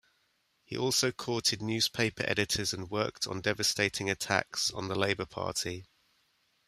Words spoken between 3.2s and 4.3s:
on devastating